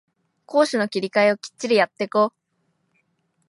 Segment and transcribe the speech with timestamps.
[0.47, 2.33] 攻守の切り替えをきっちりやってこ